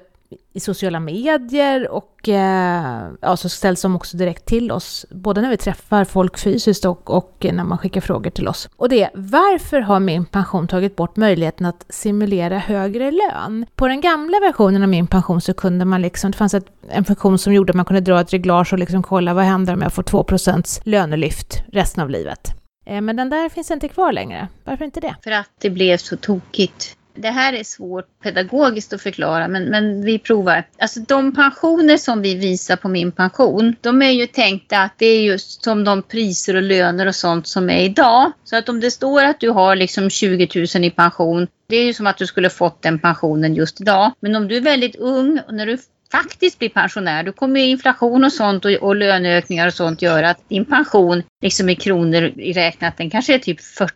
i 0.54 0.60
sociala 0.60 1.00
medier 1.00 1.92
och 1.92 2.30
eh, 2.30 3.08
ja, 3.22 3.38
så 3.38 3.50
ställs 3.50 3.82
de 3.82 3.96
också 3.96 4.18
direkt 4.18 4.46
till 4.46 4.72
oss, 4.72 5.06
både 5.10 5.42
när 5.42 5.50
vi 5.50 5.58
träffar 5.58 6.06
folk 6.06 6.40
fysiskt 6.40 6.86
och, 6.86 7.10
och 7.10 7.46
när 7.54 7.64
man 7.64 7.78
skickar 7.78 8.02
frågor 8.02 8.30
till 8.30 8.48
oss. 8.48 8.70
Och 8.76 8.90
det 8.90 9.04
är, 9.04 9.10
varför 9.14 9.80
har 9.80 10.00
min 10.00 10.26
pension 10.26 10.68
tagit 10.68 10.96
bort 10.96 11.16
möjligheten 11.16 11.66
att 11.66 11.86
simulera 11.90 12.58
högre 12.58 13.12
lön? 13.12 13.66
På 13.76 13.88
den 13.88 14.02
gamla 14.02 14.40
versionen 14.40 14.84
av 14.84 14.90
min 14.90 15.08
pension 15.08 15.42
så 15.42 15.54
kunde 15.54 15.86
man 15.86 16.02
liksom, 16.02 16.32
det 16.32 16.38
fanns 16.38 16.54
ett, 16.54 16.66
en 16.90 17.06
funktion 17.06 17.38
som 17.38 17.54
gjorde 17.54 17.72
att 17.72 17.76
man 17.76 17.86
kunde 17.86 18.02
dra 18.02 18.22
ett 18.22 18.34
reglage 18.34 18.74
och 18.74 18.80
liksom 18.80 19.04
kolla 19.04 19.34
vad 19.34 19.44
händer 19.44 19.74
om 19.74 19.82
jag 19.82 19.94
får 19.94 20.04
2 20.04 20.26
lönelyft 20.84 21.64
resten 21.72 22.04
av 22.04 22.10
livet. 22.10 22.54
Eh, 22.86 23.02
men 23.02 23.16
den 23.16 23.30
där 23.30 23.50
finns 23.50 23.72
inte 23.72 23.88
kvar 23.88 24.12
längre. 24.12 24.48
Varför 24.64 24.86
inte 24.86 25.00
det? 25.00 25.16
För 25.24 25.32
att 25.32 25.50
det 25.62 25.70
blev 25.70 25.98
så 25.98 26.18
tokigt. 26.18 26.98
Det 27.16 27.30
här 27.30 27.54
är 27.54 27.64
svårt 27.64 28.06
pedagogiskt 28.24 28.94
att 28.94 29.02
förklara 29.02 29.48
men, 29.48 29.64
men 29.64 30.06
vi 30.06 30.20
provar. 30.20 30.64
Alltså 30.78 31.00
de 31.00 31.36
pensioner 31.36 31.98
som 31.98 32.22
vi 32.22 32.36
visar 32.36 32.76
på 32.76 32.90
min 32.90 33.12
pension, 33.12 33.76
de 33.82 34.02
är 34.02 34.12
ju 34.12 34.28
tänkta 34.28 34.78
att 34.78 34.94
det 34.98 35.06
är 35.06 35.22
just 35.22 35.64
som 35.64 35.84
de 35.84 36.04
priser 36.04 36.56
och 36.56 36.62
löner 36.62 37.06
och 37.06 37.16
sånt 37.16 37.48
som 37.48 37.70
är 37.70 37.84
idag. 37.84 38.32
Så 38.44 38.56
att 38.56 38.70
om 38.70 38.80
det 38.80 38.92
står 38.92 39.24
att 39.24 39.40
du 39.40 39.50
har 39.50 39.76
liksom 39.76 40.10
20 40.10 40.68
000 40.76 40.86
i 40.86 40.90
pension, 40.90 41.48
det 41.68 41.76
är 41.76 41.86
ju 41.86 41.94
som 41.94 42.08
att 42.08 42.18
du 42.18 42.28
skulle 42.28 42.50
fått 42.50 42.82
den 42.82 43.00
pensionen 43.00 43.56
just 43.56 43.82
idag. 43.82 44.12
Men 44.20 44.36
om 44.36 44.48
du 44.48 44.58
är 44.58 44.62
väldigt 44.62 44.96
ung 44.96 45.40
och 45.48 45.54
när 45.54 45.66
du 45.66 45.78
faktiskt 46.12 46.60
blir 46.60 46.70
pensionär, 46.70 47.24
då 47.24 47.32
kommer 47.32 47.60
inflation 47.60 48.24
och 48.24 48.34
sånt 48.34 48.66
och, 48.66 48.72
och 48.72 48.96
löneökningar 48.96 49.68
och 49.68 49.74
sånt 49.74 50.02
göra 50.02 50.30
att 50.30 50.50
din 50.50 50.66
pension 50.66 51.24
liksom 51.42 51.70
i 51.70 51.76
kronor 51.76 52.54
räknat, 52.54 52.98
den 52.98 53.10
kanske 53.10 53.34
är 53.34 53.40
typ 53.40 53.62
40 53.62 53.94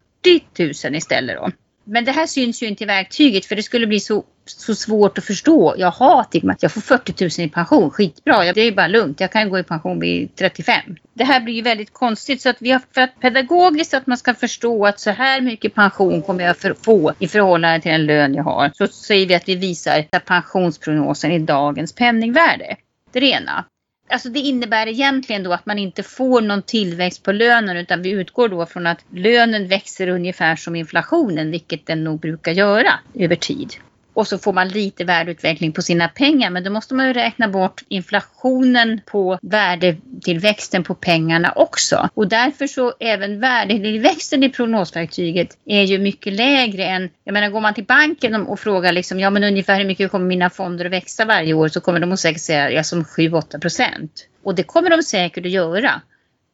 000 0.88 0.96
istället 0.96 1.36
då. 1.36 1.52
Men 1.90 2.06
det 2.06 2.12
här 2.12 2.28
syns 2.28 2.64
ju 2.64 2.68
inte 2.68 2.84
i 2.84 2.88
verktyget 2.88 3.46
för 3.46 3.56
det 3.56 3.64
skulle 3.64 3.88
bli 3.88 4.00
så, 4.00 4.24
så 4.46 4.76
svårt 4.76 5.18
att 5.18 5.26
förstå. 5.26 5.76
Jaha, 5.78 6.22
att 6.22 6.64
jag 6.64 6.72
får 6.72 6.82
40 6.82 7.40
000 7.40 7.48
i 7.48 7.50
pension, 7.50 7.90
skitbra, 7.92 8.54
det 8.54 8.62
är 8.62 8.72
bara 8.72 8.88
lugnt, 8.88 9.20
jag 9.20 9.32
kan 9.32 9.50
gå 9.50 9.60
i 9.60 9.64
pension 9.64 10.00
vid 10.00 10.36
35. 10.36 10.96
Det 11.14 11.24
här 11.24 11.40
blir 11.40 11.54
ju 11.54 11.62
väldigt 11.62 11.94
konstigt 11.94 12.42
så 12.42 12.50
att 12.50 12.58
vi 12.60 12.72
har 12.72 12.82
för 12.92 13.02
att 13.02 13.20
pedagogiskt 13.20 13.94
att 13.94 14.08
man 14.08 14.18
ska 14.18 14.34
förstå 14.34 14.86
att 14.86 15.00
så 15.00 15.12
här 15.12 15.42
mycket 15.42 15.74
pension 15.74 16.22
kommer 16.22 16.44
jag 16.44 16.58
för, 16.58 16.74
få 16.74 17.14
i 17.20 17.28
förhållande 17.28 17.82
till 17.82 17.92
den 17.92 18.06
lön 18.06 18.36
jag 18.36 18.44
har. 18.44 18.72
Så 18.74 18.88
säger 18.88 19.28
vi 19.28 19.36
att 19.36 19.50
vi 19.50 19.56
visar 19.56 20.20
pensionsprognosen 20.20 21.32
i 21.32 21.40
dagens 21.40 21.94
penningvärde. 21.94 22.76
Det 23.12 23.20
är 23.20 23.22
Det 23.22 23.28
ena. 23.28 23.66
Alltså 24.10 24.30
det 24.30 24.40
innebär 24.40 24.88
egentligen 24.88 25.44
då 25.44 25.54
att 25.54 25.66
man 25.66 25.80
inte 25.80 26.04
får 26.04 26.42
någon 26.42 26.62
tillväxt 26.62 27.24
på 27.24 27.32
lönen 27.32 27.78
utan 27.78 28.02
vi 28.02 28.10
utgår 28.10 28.50
då 28.50 28.66
från 28.66 28.88
att 28.88 29.06
lönen 29.10 29.68
växer 29.68 30.08
ungefär 30.08 30.56
som 30.56 30.76
inflationen, 30.76 31.52
vilket 31.52 31.86
den 31.86 32.04
nog 32.04 32.20
brukar 32.20 32.52
göra 32.52 32.90
över 33.14 33.36
tid 33.36 33.74
och 34.18 34.28
så 34.28 34.38
får 34.38 34.54
man 34.54 34.68
lite 34.68 35.04
värdeutveckling 35.04 35.72
på 35.72 35.82
sina 35.82 36.08
pengar. 36.08 36.50
Men 36.50 36.64
då 36.64 36.72
måste 36.72 36.94
man 36.94 37.08
ju 37.08 37.14
räkna 37.14 37.48
bort 37.48 37.84
inflationen 37.88 39.02
på 39.06 39.40
värdetillväxten 39.42 40.84
på 40.84 40.96
pengarna 40.96 41.52
också. 41.56 42.10
Och 42.14 42.28
därför 42.28 42.68
så 42.68 42.94
även 43.00 43.40
värdetillväxten 43.40 44.44
i 44.44 44.50
prognosverktyget 44.50 45.58
är 45.66 45.84
ju 45.84 46.00
mycket 46.00 46.34
lägre 46.34 46.86
än, 46.86 47.10
jag 47.24 47.34
menar 47.34 47.50
går 47.50 47.62
man 47.62 47.74
till 47.74 47.84
banken 47.84 48.36
och 48.36 48.60
frågar 48.60 48.92
liksom, 48.92 49.20
ja 49.20 49.30
men 49.30 49.44
ungefär 49.44 49.78
hur 49.78 49.86
mycket 49.86 50.12
kommer 50.12 50.26
mina 50.26 50.50
fonder 50.50 50.86
att 50.86 50.92
växa 50.92 51.26
varje 51.26 51.54
år 51.54 51.68
så 51.68 51.82
kommer 51.82 52.00
de 52.00 52.12
att 52.12 52.20
säkert 52.20 52.42
säga, 52.42 52.72
ja 52.72 52.84
som 52.84 53.04
7-8 53.04 53.60
procent. 53.60 54.28
Och 54.44 54.56
det 54.56 54.64
kommer 54.64 54.90
de 54.90 55.04
säkert 55.04 55.46
att 55.46 55.52
göra. 55.52 56.02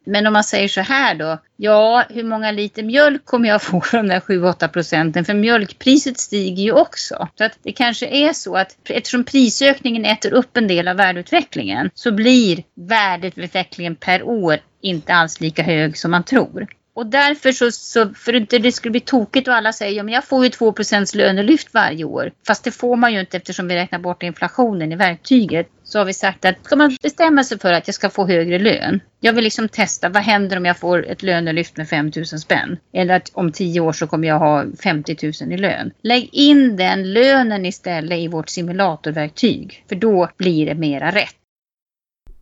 Men 0.04 0.26
om 0.26 0.32
man 0.32 0.44
säger 0.44 0.68
så 0.68 0.80
här 0.80 1.14
då, 1.14 1.38
ja 1.56 2.04
hur 2.08 2.24
många 2.24 2.50
liter 2.50 2.82
mjölk 2.82 3.24
kommer 3.24 3.48
jag 3.48 3.62
få 3.62 3.80
för 3.80 3.96
de 3.96 4.08
där 4.08 4.20
7-8 4.20 4.68
procenten? 4.68 5.24
För 5.24 5.34
mjölkpriset 5.34 6.18
stiger 6.18 6.62
ju 6.62 6.72
också. 6.72 7.28
Så 7.38 7.44
att 7.44 7.58
det 7.62 7.72
kanske 7.72 8.06
är 8.06 8.32
så 8.32 8.56
att 8.56 8.76
eftersom 8.88 9.24
prisökningen 9.24 10.04
äter 10.04 10.32
upp 10.32 10.56
en 10.56 10.68
del 10.68 10.88
av 10.88 10.96
värdeutvecklingen 10.96 11.90
så 11.94 12.12
blir 12.12 12.62
värdeutvecklingen 12.74 13.96
per 13.96 14.22
år 14.22 14.58
inte 14.80 15.14
alls 15.14 15.40
lika 15.40 15.62
hög 15.62 15.98
som 15.98 16.10
man 16.10 16.24
tror. 16.24 16.66
Och 16.94 17.06
därför 17.06 17.52
så, 17.52 17.70
så 17.70 18.14
för 18.14 18.34
att 18.34 18.40
inte 18.40 18.58
det 18.58 18.72
skulle 18.72 18.90
bli 18.90 19.00
tokigt 19.00 19.48
och 19.48 19.54
alla 19.54 19.72
säger 19.72 19.96
ja 19.96 20.02
men 20.02 20.14
jag 20.14 20.24
får 20.24 20.44
ju 20.44 20.50
2% 20.50 21.16
lönelyft 21.16 21.74
varje 21.74 22.04
år. 22.04 22.32
Fast 22.46 22.64
det 22.64 22.70
får 22.70 22.96
man 22.96 23.12
ju 23.12 23.20
inte 23.20 23.36
eftersom 23.36 23.68
vi 23.68 23.74
räknar 23.74 23.98
bort 23.98 24.22
inflationen 24.22 24.92
i 24.92 24.96
verktyget. 24.96 25.68
Så 25.84 25.98
har 25.98 26.04
vi 26.04 26.14
sagt 26.14 26.44
att 26.44 26.64
ska 26.64 26.76
man 26.76 26.96
bestämma 27.02 27.44
sig 27.44 27.58
för 27.58 27.72
att 27.72 27.88
jag 27.88 27.94
ska 27.94 28.10
få 28.10 28.26
högre 28.26 28.58
lön. 28.58 29.00
Jag 29.20 29.32
vill 29.32 29.44
liksom 29.44 29.68
testa 29.68 30.08
vad 30.08 30.22
händer 30.22 30.56
om 30.56 30.64
jag 30.64 30.78
får 30.78 31.06
ett 31.06 31.22
lönelyft 31.22 31.76
med 31.76 31.88
5 31.88 32.12
000 32.16 32.26
spänn. 32.26 32.76
Eller 32.92 33.16
att 33.16 33.30
om 33.34 33.52
10 33.52 33.80
år 33.80 33.92
så 33.92 34.06
kommer 34.06 34.28
jag 34.28 34.38
ha 34.38 34.64
50 34.82 35.16
000 35.42 35.52
i 35.52 35.56
lön. 35.56 35.90
Lägg 36.02 36.28
in 36.32 36.76
den 36.76 37.12
lönen 37.12 37.66
istället 37.66 38.18
i 38.18 38.28
vårt 38.28 38.48
simulatorverktyg. 38.48 39.84
För 39.88 39.96
då 39.96 40.28
blir 40.36 40.66
det 40.66 40.74
mera 40.74 41.10
rätt. 41.10 41.34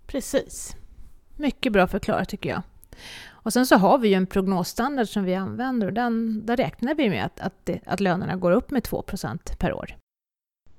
Precis. 0.06 0.76
Mycket 1.36 1.72
bra 1.72 1.86
förklarat 1.86 2.28
tycker 2.28 2.50
jag. 2.50 2.62
Och 3.42 3.52
sen 3.52 3.66
så 3.66 3.76
har 3.76 3.98
vi 3.98 4.08
ju 4.08 4.14
en 4.14 4.26
prognosstandard 4.26 5.08
som 5.08 5.24
vi 5.24 5.34
använder 5.34 5.86
och 5.86 5.92
den, 5.92 6.46
där 6.46 6.56
räknar 6.56 6.94
vi 6.94 7.10
med 7.10 7.24
att, 7.24 7.40
att, 7.40 7.70
att 7.86 8.00
lönerna 8.00 8.36
går 8.36 8.52
upp 8.52 8.70
med 8.70 8.82
2% 8.82 9.56
per 9.58 9.72
år. 9.72 9.96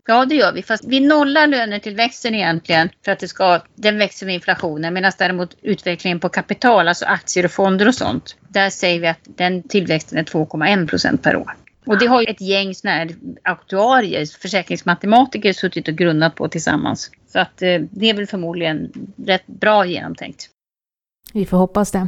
Ja, 0.08 0.26
det 0.26 0.36
gör 0.36 0.54
vi. 0.54 0.64
Fast 0.64 0.86
vi 0.86 1.00
nollar 1.00 1.48
lönetillväxten 1.48 2.36
egentligen 2.36 2.90
för 3.06 3.12
att 3.12 3.20
det 3.20 3.28
ska, 3.28 3.62
den 3.76 3.98
växer 3.98 4.26
med 4.26 4.36
inflationen. 4.36 4.94
Medan 4.94 5.12
däremot 5.18 5.58
utvecklingen 5.62 6.20
på 6.20 6.30
kapital, 6.30 6.88
alltså 6.88 7.06
aktier 7.06 7.46
och 7.46 7.52
fonder 7.52 7.88
och 7.88 7.96
sånt, 7.96 8.36
där 8.48 8.70
säger 8.70 9.00
vi 9.00 9.08
att 9.08 9.20
den 9.24 9.64
tillväxten 9.64 10.18
är 10.18 10.24
2,1 10.24 10.88
procent 10.88 11.22
per 11.22 11.36
år. 11.36 11.56
Och 11.86 11.98
det 11.98 12.06
har 12.06 12.22
ju 12.22 12.28
ett 12.28 12.42
gäng 12.42 12.76
såna 12.76 12.94
här 12.94 13.10
aktuarier, 13.44 14.26
försäkringsmatematiker 14.40 15.54
suttit 15.54 15.88
och 15.88 15.94
grunnat 15.94 16.36
på 16.36 16.48
tillsammans. 16.48 17.12
Så 17.28 17.40
att 17.40 17.62
eh, 17.62 17.82
det 17.92 18.10
är 18.10 18.14
väl 18.14 18.28
förmodligen 18.28 18.92
rätt 19.26 19.48
bra 19.48 19.86
genomtänkt. 19.86 20.50
Vi 21.34 21.46
får 21.46 21.58
hoppas 21.58 21.92
det. 21.92 22.08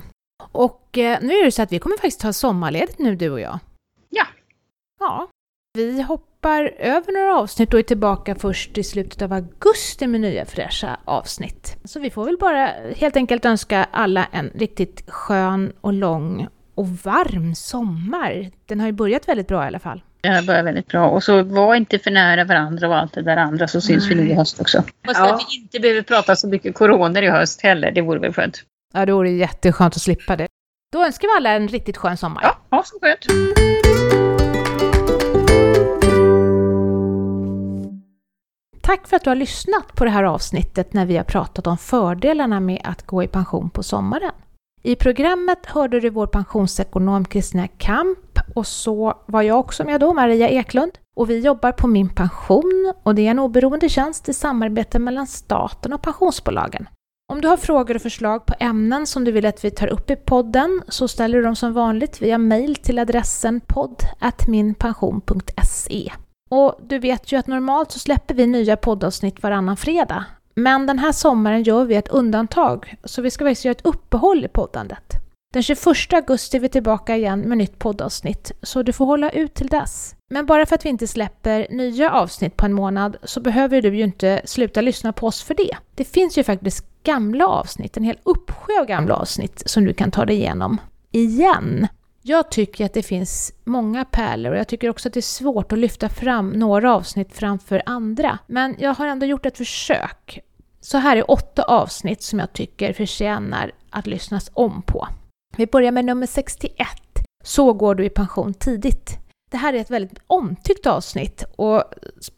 Och 0.52 0.98
eh, 0.98 1.20
nu 1.22 1.34
är 1.34 1.46
det 1.46 1.52
så 1.52 1.62
att 1.62 1.72
vi 1.72 1.80
kommer 1.80 1.98
faktiskt 1.98 2.20
ta 2.20 2.34
sommarledigt 2.34 3.00
nu 3.00 3.16
du 3.16 3.30
och 3.30 3.40
jag. 3.40 3.60
Ja. 4.10 4.26
Ja. 5.00 5.28
Vi 5.74 6.02
hoppar 6.02 6.72
över 6.80 7.14
några 7.14 7.40
avsnitt 7.40 7.74
och 7.74 7.80
är 7.80 7.84
tillbaka 7.84 8.36
först 8.36 8.78
i 8.78 8.84
slutet 8.84 9.22
av 9.22 9.34
augusti 9.34 10.08
med 10.08 10.22
nya 10.22 10.46
fräscha 10.46 10.98
avsnitt. 11.06 11.78
Så 11.84 12.00
vi 12.00 12.10
får 12.10 12.26
väl 12.26 12.38
bara 12.38 12.72
helt 12.96 13.16
enkelt 13.16 13.46
önska 13.46 13.88
alla 13.92 14.28
en 14.32 14.52
riktigt 14.56 15.12
skön 15.12 15.74
och 15.82 15.94
lång 15.94 16.48
och 16.76 16.88
varm 16.88 17.56
sommar. 17.56 18.52
Den 18.66 18.80
har 18.80 18.88
ju 18.88 18.94
börjat 18.94 19.28
väldigt 19.28 19.48
bra 19.48 19.64
i 19.64 19.68
alla 19.68 19.80
fall. 19.80 20.04
Den 20.22 20.36
har 20.36 20.44
börjat 20.44 20.66
väldigt 20.66 20.88
bra. 20.88 21.10
Och 21.10 21.24
så 21.24 21.44
var 21.44 21.76
inte 21.76 22.00
för 22.00 22.12
nära 22.12 22.44
varandra 22.44 22.88
och 22.88 22.98
allt 22.98 23.14
det 23.14 23.22
där 23.22 23.38
andra 23.38 23.68
så 23.68 23.82
syns 23.82 24.10
Nej. 24.10 24.16
vi 24.18 24.24
nu 24.24 24.30
i 24.30 24.34
höst 24.34 24.62
också. 24.62 24.84
Fast 25.06 25.20
ja. 25.20 25.34
att 25.34 25.42
vi 25.50 25.62
inte 25.62 25.80
behöver 25.80 26.02
prata 26.02 26.36
så 26.36 26.48
mycket 26.48 26.76
corona 26.76 27.22
i 27.22 27.30
höst 27.30 27.62
heller, 27.62 27.92
det 27.92 28.02
vore 28.02 28.20
väl 28.20 28.34
skönt. 28.34 28.64
Ja, 28.96 29.06
det 29.06 29.14
vore 29.14 29.30
jätteskönt 29.30 29.96
att 29.96 30.02
slippa 30.02 30.36
det. 30.36 30.48
Då 30.92 31.06
önskar 31.06 31.28
vi 31.28 31.38
alla 31.38 31.50
en 31.50 31.68
riktigt 31.68 31.98
skön 31.98 32.18
sommar. 32.18 32.44
Ja, 32.44 32.78
ha 32.78 32.84
så 32.84 33.00
skönt. 33.02 33.26
Tack 38.82 39.08
för 39.08 39.16
att 39.16 39.24
du 39.24 39.30
har 39.30 39.36
lyssnat 39.36 39.96
på 39.96 40.06
det 40.06 40.12
här 40.12 40.24
avsnittet 40.24 40.94
när 40.94 41.06
vi 41.06 41.18
har 41.18 41.24
pratat 41.24 41.68
om 41.68 41.78
fördelarna 41.78 42.60
med 42.60 42.82
att 42.84 43.06
gå 43.06 43.24
i 43.24 43.28
pension 43.28 43.70
på 43.70 43.84
sommaren. 43.84 44.32
I 44.84 44.96
programmet 44.96 45.66
hörde 45.66 46.00
du 46.00 46.10
vår 46.10 46.28
pensionsekonom 46.28 47.26
Kristina 47.26 47.68
Kamp 47.68 48.40
och 48.56 48.68
så 48.68 49.18
var 49.26 49.42
jag 49.42 49.60
också 49.60 49.84
med 49.84 50.00
då, 50.02 50.14
Maria 50.14 50.50
Eklund. 50.50 50.92
Och 51.16 51.30
vi 51.30 51.40
jobbar 51.40 51.72
på 51.72 51.88
Min 51.88 52.10
Pension 52.10 52.94
och 53.04 53.16
det 53.16 53.28
är 53.28 53.32
en 53.32 53.40
oberoende 53.40 53.90
tjänst 53.90 54.30
i 54.30 54.34
samarbete 54.34 55.00
mellan 55.00 55.28
staten 55.28 55.94
och 55.94 56.02
pensionsbolagen. 56.02 56.88
Om 57.28 57.42
du 57.42 57.48
har 57.48 57.58
frågor 57.58 57.96
och 57.96 58.02
förslag 58.02 58.46
på 58.46 58.54
ämnen 58.60 59.08
som 59.08 59.24
du 59.24 59.32
vill 59.32 59.46
att 59.46 59.66
vi 59.66 59.72
tar 59.72 59.88
upp 59.88 60.10
i 60.10 60.16
podden 60.16 60.82
så 60.88 61.08
ställer 61.08 61.38
du 61.38 61.44
dem 61.44 61.56
som 61.56 61.74
vanligt 61.74 62.22
via 62.22 62.38
mail 62.38 62.76
till 62.76 63.00
adressen 63.00 63.62
podd.minpension.se. 63.68 66.12
Och 66.50 66.80
du 66.84 67.00
vet 67.00 67.32
ju 67.32 67.38
att 67.38 67.48
normalt 67.48 67.92
så 67.92 68.00
släpper 68.00 68.36
vi 68.36 68.48
nya 68.48 68.78
poddavsnitt 68.78 69.44
varannan 69.44 69.78
fredag. 69.78 70.26
Men 70.56 70.88
den 70.88 71.00
här 71.00 71.12
sommaren 71.12 71.64
gör 71.64 71.86
vi 71.86 71.96
ett 71.96 72.08
undantag, 72.08 72.96
så 73.04 73.22
vi 73.22 73.32
ska 73.32 73.46
faktiskt 73.46 73.66
göra 73.66 73.72
ett 73.72 73.86
uppehåll 73.86 74.46
i 74.46 74.48
poddandet. 74.48 75.25
Den 75.56 75.64
21 75.64 76.14
augusti 76.14 76.58
är 76.58 76.62
vi 76.62 76.70
tillbaka 76.70 77.16
igen 77.16 77.40
med 77.40 77.58
nytt 77.58 77.80
poddavsnitt, 77.80 78.52
så 78.62 78.84
du 78.84 78.94
får 78.94 79.06
hålla 79.06 79.30
ut 79.30 79.54
till 79.54 79.68
dess. 79.68 80.16
Men 80.30 80.46
bara 80.46 80.66
för 80.66 80.76
att 80.76 80.86
vi 80.86 80.90
inte 80.90 81.08
släpper 81.08 81.68
nya 81.70 82.12
avsnitt 82.12 82.58
på 82.58 82.66
en 82.66 82.74
månad 82.74 83.18
så 83.24 83.40
behöver 83.40 83.82
du 83.82 83.96
ju 83.96 84.04
inte 84.04 84.42
sluta 84.46 84.82
lyssna 84.82 85.14
på 85.14 85.28
oss 85.28 85.44
för 85.44 85.54
det. 85.54 85.78
Det 85.96 86.06
finns 86.06 86.38
ju 86.38 86.44
faktiskt 86.44 86.86
gamla 87.04 87.48
avsnitt, 87.48 87.98
en 87.98 88.04
hel 88.04 88.18
uppsjö 88.24 88.80
av 88.80 88.86
gamla 88.86 89.16
avsnitt 89.16 89.64
som 89.66 89.86
du 89.86 89.94
kan 89.94 90.12
ta 90.12 90.26
dig 90.26 90.36
igenom. 90.36 90.78
Igen! 91.12 91.88
Jag 92.22 92.52
tycker 92.52 92.86
att 92.86 92.94
det 92.94 93.04
finns 93.04 93.54
många 93.64 94.06
pärlor 94.06 94.52
och 94.52 94.58
jag 94.58 94.68
tycker 94.68 94.90
också 94.90 95.10
att 95.10 95.14
det 95.14 95.20
är 95.20 95.22
svårt 95.22 95.72
att 95.72 95.80
lyfta 95.80 96.10
fram 96.10 96.50
några 96.50 96.96
avsnitt 96.96 97.34
framför 97.34 97.82
andra. 97.86 98.40
Men 98.48 98.76
jag 98.80 98.94
har 98.94 99.08
ändå 99.08 99.26
gjort 99.26 99.46
ett 99.46 99.58
försök. 99.58 100.40
Så 100.82 100.98
här 100.98 101.18
är 101.18 101.32
åtta 101.32 101.64
avsnitt 101.64 102.24
som 102.24 102.40
jag 102.40 102.54
tycker 102.54 102.94
förtjänar 102.94 103.72
att 103.90 104.08
lyssnas 104.08 104.52
om 104.54 104.82
på. 104.82 105.08
Vi 105.58 105.68
börjar 105.68 105.92
med 105.92 106.06
nummer 106.06 106.28
61. 106.28 106.88
Så 107.44 107.74
går 107.74 107.96
du 107.96 108.06
i 108.06 108.10
pension 108.10 108.54
tidigt. 108.54 109.18
Det 109.52 109.58
här 109.58 109.74
är 109.74 109.78
ett 109.78 109.92
väldigt 109.92 110.20
omtyckt 110.28 110.86
avsnitt 110.86 111.44
och 111.56 111.84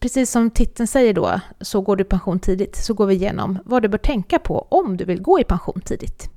precis 0.00 0.30
som 0.30 0.50
titeln 0.50 0.86
säger 0.86 1.14
då, 1.14 1.40
så 1.60 1.80
går 1.80 1.96
du 1.96 2.02
i 2.02 2.04
pension 2.04 2.40
tidigt, 2.40 2.76
så 2.76 2.94
går 2.94 3.06
vi 3.06 3.14
igenom 3.14 3.58
vad 3.64 3.82
du 3.82 3.88
bör 3.88 3.98
tänka 3.98 4.38
på 4.38 4.66
om 4.70 4.96
du 4.96 5.04
vill 5.04 5.22
gå 5.22 5.40
i 5.40 5.44
pension 5.44 5.80
tidigt. 5.80 6.30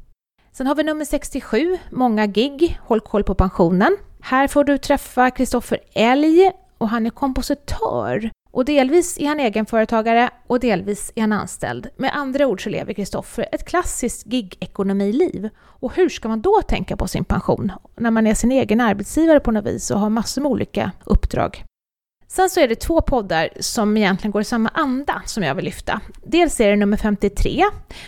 Sen 0.52 0.68
har 0.68 0.76
vi 0.76 0.84
nummer 0.84 1.06
67, 1.06 1.78
Många 1.92 2.26
gig, 2.26 2.80
Håll 2.82 3.00
koll 3.00 3.24
på 3.24 3.36
pensionen. 3.36 3.98
Här 4.22 4.48
får 4.48 4.64
du 4.64 4.78
träffa 4.78 5.32
Kristoffer 5.32 5.80
Elg 5.94 6.52
och 6.82 6.90
han 6.90 7.06
är 7.06 7.10
kompositör. 7.10 8.32
Och 8.52 8.66
delvis 8.66 9.18
är 9.20 9.28
han 9.28 9.40
egenföretagare 9.40 10.30
och 10.48 10.60
delvis 10.60 11.12
är 11.16 11.22
han 11.22 11.32
anställd. 11.32 11.88
Med 11.98 12.16
andra 12.16 12.48
ord 12.48 12.64
så 12.64 12.70
lever 12.70 12.94
Kristoffer 12.94 13.46
ett 13.52 13.66
klassiskt 13.66 14.26
gig-ekonomiliv. 14.26 15.50
Och 15.58 15.96
hur 15.96 16.10
ska 16.10 16.28
man 16.28 16.42
då 16.42 16.62
tänka 16.68 16.98
på 16.98 17.08
sin 17.08 17.26
pension? 17.26 17.72
När 17.96 18.12
man 18.12 18.28
är 18.28 18.34
sin 18.34 18.52
egen 18.52 18.82
arbetsgivare 18.82 19.40
på 19.40 19.52
något 19.52 19.66
vis 19.66 19.92
och 19.92 20.00
har 20.00 20.10
massor 20.10 20.42
med 20.42 20.52
olika 20.52 20.92
uppdrag. 21.06 21.64
Sen 22.28 22.50
så 22.50 22.60
är 22.60 22.68
det 22.68 22.76
två 22.76 23.02
poddar 23.02 23.50
som 23.60 23.98
egentligen 23.98 24.32
går 24.32 24.42
i 24.42 24.46
samma 24.46 24.70
anda 24.70 25.22
som 25.26 25.44
jag 25.44 25.56
vill 25.56 25.66
lyfta. 25.66 26.02
Dels 26.24 26.60
är 26.60 26.70
det 26.70 26.76
nummer 26.76 26.98
53, 26.98 27.64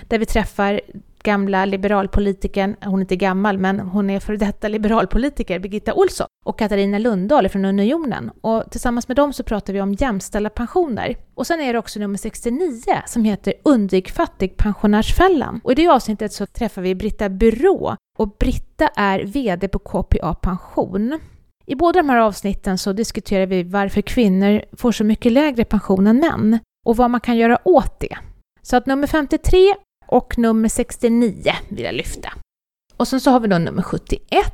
där 0.07 0.19
vi 0.19 0.25
träffar 0.25 0.81
gamla 1.23 1.65
liberalpolitikern, 1.65 2.75
hon 2.83 2.99
är 2.99 3.01
inte 3.01 3.15
gammal, 3.15 3.57
men 3.57 3.79
hon 3.79 4.09
är 4.09 4.19
för 4.19 4.37
detta 4.37 4.67
liberalpolitiker, 4.67 5.59
Birgitta 5.59 5.93
Olsson 5.93 6.27
och 6.45 6.59
Katarina 6.59 6.99
Lundahl 6.99 7.49
från 7.49 7.65
Unionen. 7.65 8.31
Och 8.41 8.63
tillsammans 8.71 9.07
med 9.07 9.17
dem 9.17 9.33
så 9.33 9.43
pratar 9.43 9.73
vi 9.73 9.81
om 9.81 9.93
jämställda 9.93 10.49
pensioner. 10.49 11.15
Och 11.35 11.47
sen 11.47 11.61
är 11.61 11.73
det 11.73 11.79
också 11.79 11.99
nummer 11.99 12.17
69 12.17 12.81
som 13.05 13.23
heter 13.23 13.53
Undvik 13.63 14.11
fattigpensionärsfällan. 14.11 15.61
Och 15.63 15.71
i 15.71 15.75
det 15.75 15.87
avsnittet 15.87 16.33
så 16.33 16.45
träffar 16.45 16.81
vi 16.81 16.95
Britta 16.95 17.29
Byrå 17.29 17.95
och 18.17 18.27
Britta 18.39 18.87
är 18.87 19.19
VD 19.19 19.67
på 19.67 19.79
KPA 19.79 20.33
Pension. 20.33 21.19
I 21.65 21.75
båda 21.75 21.99
de 21.99 22.09
här 22.09 22.17
avsnitten 22.17 22.77
så 22.77 22.93
diskuterar 22.93 23.45
vi 23.45 23.63
varför 23.63 24.01
kvinnor 24.01 24.61
får 24.77 24.91
så 24.91 25.03
mycket 25.03 25.31
lägre 25.31 25.65
pension 25.65 26.07
än 26.07 26.19
män 26.19 26.59
och 26.85 26.97
vad 26.97 27.09
man 27.09 27.21
kan 27.21 27.37
göra 27.37 27.59
åt 27.63 27.99
det. 27.99 28.17
Så 28.61 28.77
att 28.77 28.85
nummer 28.85 29.07
53 29.07 29.73
och 30.13 30.37
nummer 30.37 30.69
69 30.69 31.53
vill 31.69 31.85
jag 31.85 31.95
lyfta. 31.95 32.33
Och 32.97 33.07
sen 33.07 33.21
så 33.21 33.31
har 33.31 33.39
vi 33.39 33.47
då 33.47 33.57
nummer 33.57 33.81
71, 33.81 34.53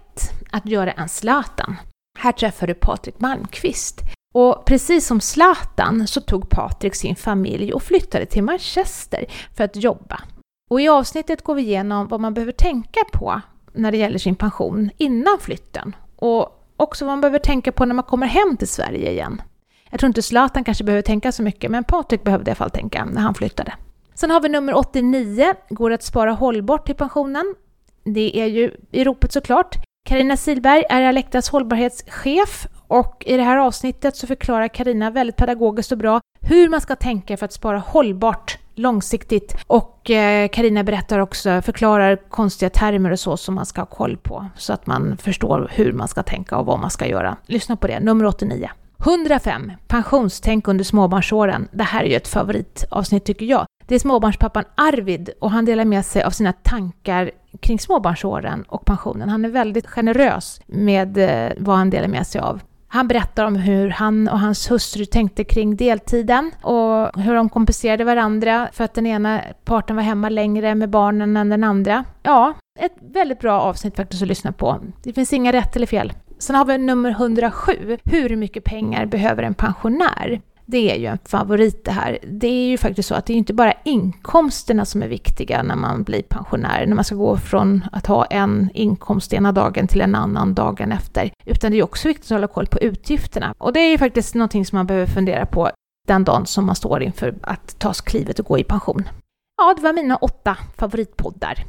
att 0.51 0.65
göra 0.65 0.91
en 0.91 1.09
Zlatan. 1.09 1.75
Här 2.19 2.31
träffar 2.31 2.67
du 2.67 2.73
Patrik 2.73 3.19
Malmqvist. 3.19 4.01
Och 4.33 4.65
precis 4.65 5.07
som 5.07 5.21
Zlatan 5.21 6.07
så 6.07 6.21
tog 6.21 6.49
Patrik 6.49 6.95
sin 6.95 7.15
familj 7.15 7.73
och 7.73 7.83
flyttade 7.83 8.25
till 8.25 8.43
Manchester 8.43 9.25
för 9.55 9.63
att 9.63 9.75
jobba. 9.75 10.21
Och 10.69 10.81
i 10.81 10.87
avsnittet 10.87 11.43
går 11.43 11.55
vi 11.55 11.61
igenom 11.61 12.07
vad 12.07 12.19
man 12.19 12.33
behöver 12.33 12.51
tänka 12.51 12.99
på 13.13 13.41
när 13.73 13.91
det 13.91 13.97
gäller 13.97 14.19
sin 14.19 14.35
pension 14.35 14.89
innan 14.97 15.39
flytten. 15.39 15.95
Och 16.15 16.65
också 16.77 17.05
vad 17.05 17.11
man 17.11 17.21
behöver 17.21 17.39
tänka 17.39 17.71
på 17.71 17.85
när 17.85 17.95
man 17.95 18.05
kommer 18.05 18.27
hem 18.27 18.57
till 18.57 18.67
Sverige 18.67 19.11
igen. 19.11 19.41
Jag 19.89 19.99
tror 19.99 20.07
inte 20.07 20.21
Zlatan 20.21 20.63
kanske 20.63 20.83
behöver 20.83 21.01
tänka 21.01 21.31
så 21.31 21.43
mycket, 21.43 21.71
men 21.71 21.83
Patrik 21.83 22.23
behövde 22.23 22.49
i 22.49 22.51
alla 22.51 22.55
fall 22.55 22.71
tänka 22.71 23.05
när 23.05 23.21
han 23.21 23.33
flyttade. 23.33 23.73
Sen 24.19 24.31
har 24.31 24.41
vi 24.41 24.49
nummer 24.49 24.73
89, 24.73 25.53
går 25.69 25.91
att 25.91 26.03
spara 26.03 26.31
hållbart 26.31 26.85
till 26.85 26.95
pensionen. 26.95 27.55
Det 28.03 28.39
är 28.39 28.45
ju 28.45 28.71
i 28.91 29.03
ropet 29.03 29.31
såklart. 29.31 29.75
Karina 30.09 30.37
Silberg 30.37 30.83
är 30.89 31.01
Alektas 31.01 31.49
hållbarhetschef 31.49 32.67
och 32.87 33.23
i 33.25 33.37
det 33.37 33.43
här 33.43 33.57
avsnittet 33.57 34.15
så 34.15 34.27
förklarar 34.27 34.67
Karina 34.67 35.11
väldigt 35.11 35.35
pedagogiskt 35.35 35.91
och 35.91 35.97
bra 35.97 36.21
hur 36.41 36.69
man 36.69 36.81
ska 36.81 36.95
tänka 36.95 37.37
för 37.37 37.45
att 37.45 37.53
spara 37.53 37.79
hållbart 37.79 38.57
långsiktigt. 38.75 39.55
Och 39.67 40.09
eh, 40.09 40.47
Karina 40.47 40.83
berättar 40.83 41.19
också, 41.19 41.61
förklarar 41.61 42.29
konstiga 42.29 42.69
termer 42.69 43.11
och 43.11 43.19
så 43.19 43.37
som 43.37 43.55
man 43.55 43.65
ska 43.65 43.81
ha 43.81 43.85
koll 43.85 44.17
på 44.17 44.45
så 44.57 44.73
att 44.73 44.87
man 44.87 45.17
förstår 45.17 45.71
hur 45.73 45.91
man 45.91 46.07
ska 46.07 46.23
tänka 46.23 46.57
och 46.57 46.65
vad 46.65 46.79
man 46.79 46.89
ska 46.89 47.07
göra. 47.07 47.37
Lyssna 47.45 47.75
på 47.75 47.87
det, 47.87 47.99
nummer 47.99 48.25
89. 48.25 48.69
105. 48.99 49.71
Pensionstänk 49.87 50.67
under 50.67 50.83
småbarnsåren. 50.83 51.67
Det 51.71 51.83
här 51.83 52.03
är 52.03 52.07
ju 52.09 52.15
ett 52.15 52.27
favoritavsnitt 52.27 53.25
tycker 53.25 53.45
jag. 53.45 53.65
Det 53.89 53.95
är 53.95 53.99
småbarnspappan 53.99 54.63
Arvid 54.75 55.29
och 55.39 55.51
han 55.51 55.65
delar 55.65 55.85
med 55.85 56.05
sig 56.05 56.23
av 56.23 56.31
sina 56.31 56.53
tankar 56.53 57.31
kring 57.59 57.79
småbarnsåren 57.79 58.63
och 58.63 58.85
pensionen. 58.85 59.29
Han 59.29 59.45
är 59.45 59.49
väldigt 59.49 59.87
generös 59.87 60.61
med 60.67 61.17
eh, 61.17 61.53
vad 61.57 61.77
han 61.77 61.89
delar 61.89 62.07
med 62.07 62.27
sig 62.27 62.41
av. 62.41 62.61
Han 62.87 63.07
berättar 63.07 63.45
om 63.45 63.55
hur 63.55 63.89
han 63.89 64.27
och 64.27 64.39
hans 64.39 64.71
hustru 64.71 65.05
tänkte 65.05 65.43
kring 65.43 65.75
deltiden 65.75 66.51
och 66.61 67.21
hur 67.21 67.33
de 67.35 67.49
kompenserade 67.49 68.03
varandra 68.03 68.69
för 68.71 68.83
att 68.83 68.93
den 68.93 69.05
ena 69.05 69.41
parten 69.65 69.95
var 69.95 70.03
hemma 70.03 70.29
längre 70.29 70.75
med 70.75 70.89
barnen 70.89 71.37
än 71.37 71.49
den 71.49 71.63
andra. 71.63 72.03
Ja, 72.23 72.53
ett 72.79 72.95
väldigt 73.01 73.39
bra 73.39 73.61
avsnitt 73.61 73.95
faktiskt 73.95 74.21
att 74.21 74.27
lyssna 74.27 74.51
på. 74.51 74.79
Det 75.03 75.13
finns 75.13 75.33
inga 75.33 75.51
rätt 75.51 75.75
eller 75.75 75.87
fel. 75.87 76.13
Sen 76.39 76.55
har 76.55 76.65
vi 76.65 76.77
nummer 76.77 77.11
107. 77.11 77.97
Hur 78.03 78.35
mycket 78.35 78.63
pengar 78.63 79.05
behöver 79.05 79.43
en 79.43 79.53
pensionär? 79.53 80.41
Det 80.71 80.91
är 80.91 80.95
ju 80.95 81.05
en 81.05 81.17
favorit 81.25 81.85
det 81.85 81.91
här. 81.91 82.19
Det 82.27 82.47
är 82.47 82.67
ju 82.67 82.77
faktiskt 82.77 83.09
så 83.09 83.15
att 83.15 83.25
det 83.25 83.33
är 83.33 83.37
inte 83.37 83.53
bara 83.53 83.73
inkomsterna 83.83 84.85
som 84.85 85.03
är 85.03 85.07
viktiga 85.07 85.63
när 85.63 85.75
man 85.75 86.03
blir 86.03 86.21
pensionär, 86.21 86.85
när 86.85 86.95
man 86.95 87.03
ska 87.03 87.15
gå 87.15 87.37
från 87.37 87.85
att 87.91 88.05
ha 88.05 88.25
en 88.25 88.69
inkomst 88.73 89.33
ena 89.33 89.51
dagen 89.51 89.87
till 89.87 90.01
en 90.01 90.15
annan 90.15 90.53
dagen 90.53 90.91
efter, 90.91 91.31
utan 91.45 91.71
det 91.71 91.77
är 91.77 91.83
också 91.83 92.07
viktigt 92.07 92.25
att 92.25 92.35
hålla 92.35 92.47
koll 92.47 92.67
på 92.67 92.79
utgifterna. 92.79 93.53
Och 93.57 93.73
det 93.73 93.79
är 93.79 93.89
ju 93.89 93.97
faktiskt 93.97 94.35
någonting 94.35 94.65
som 94.65 94.77
man 94.77 94.87
behöver 94.87 95.07
fundera 95.07 95.45
på 95.45 95.69
den 96.07 96.23
dagen 96.23 96.45
som 96.45 96.65
man 96.65 96.75
står 96.75 97.03
inför 97.03 97.35
att 97.41 97.79
ta 97.79 97.93
klivet 97.93 98.39
och 98.39 98.45
gå 98.45 98.59
i 98.59 98.63
pension. 98.63 99.09
Ja, 99.57 99.73
det 99.73 99.81
var 99.81 99.93
mina 99.93 100.15
åtta 100.15 100.57
favoritpoddar. 100.77 101.65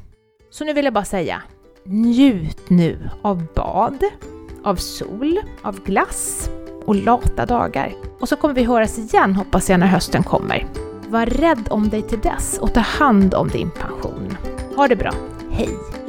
Så 0.51 0.65
nu 0.65 0.73
vill 0.73 0.85
jag 0.85 0.95
bara 0.95 1.05
säga, 1.05 1.43
njut 1.85 2.71
nu 2.71 3.11
av 3.23 3.47
bad, 3.55 4.05
av 4.65 4.77
sol, 4.77 5.41
av 5.63 5.85
glass 5.85 6.51
och 6.91 6.97
lata 6.97 7.47
dagar. 7.47 7.95
Och 8.21 8.29
så 8.29 8.37
kommer 8.37 8.55
vi 8.55 8.65
höras 8.65 8.99
igen 8.99 9.35
hoppas 9.35 9.71
jag 9.71 9.81
när 9.81 9.87
hösten 9.87 10.23
kommer. 10.23 10.67
Var 11.09 11.27
rädd 11.27 11.69
om 11.71 11.89
dig 11.89 12.03
till 12.03 12.21
dess 12.21 12.59
och 12.59 12.75
ta 12.75 12.81
hand 12.81 13.35
om 13.35 13.49
din 13.49 13.71
pension. 13.71 14.37
Ha 14.77 14.89
det 14.89 14.97
bra. 14.97 15.13
Hej! 15.51 16.00